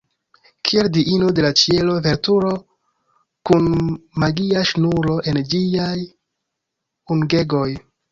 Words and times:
Kiel 0.67 0.87
diino 0.93 1.25
de 1.39 1.43
la 1.45 1.49
ĉielo, 1.63 1.97
vulturo 2.05 2.53
kun 3.49 3.67
magia 4.23 4.63
ŝnuro 4.71 5.13
en 5.33 5.39
ĝiaj 5.53 5.93
ungegoj. 7.17 7.69